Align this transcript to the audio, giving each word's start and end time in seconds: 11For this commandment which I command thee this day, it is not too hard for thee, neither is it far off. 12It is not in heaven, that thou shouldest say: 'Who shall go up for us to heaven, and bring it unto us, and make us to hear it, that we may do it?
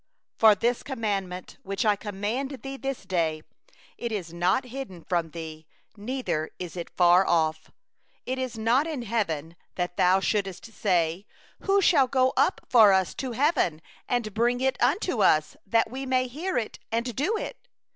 11For 0.39 0.59
this 0.59 0.81
commandment 0.81 1.57
which 1.61 1.85
I 1.85 1.95
command 1.95 2.59
thee 2.63 2.75
this 2.75 3.03
day, 3.05 3.43
it 3.99 4.11
is 4.11 4.33
not 4.33 4.63
too 4.63 4.69
hard 4.69 5.05
for 5.07 5.21
thee, 5.21 5.67
neither 5.95 6.49
is 6.57 6.75
it 6.75 6.89
far 6.97 7.23
off. 7.27 7.69
12It 8.25 8.37
is 8.39 8.57
not 8.57 8.87
in 8.87 9.03
heaven, 9.03 9.55
that 9.75 9.97
thou 9.97 10.19
shouldest 10.19 10.65
say: 10.73 11.27
'Who 11.65 11.81
shall 11.83 12.07
go 12.07 12.33
up 12.35 12.61
for 12.67 12.91
us 12.91 13.13
to 13.13 13.33
heaven, 13.33 13.79
and 14.09 14.33
bring 14.33 14.59
it 14.59 14.75
unto 14.81 15.21
us, 15.21 15.55
and 15.71 15.91
make 16.09 16.27
us 16.29 16.33
to 16.33 16.33
hear 16.33 16.57
it, 16.57 16.79
that 16.89 17.05
we 17.05 17.05
may 17.05 17.13
do 17.13 17.37
it? 17.37 17.67